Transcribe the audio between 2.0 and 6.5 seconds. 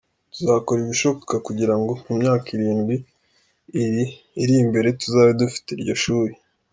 mu myaka irindwi iri imbere tuzabe dufite iryo shuri.”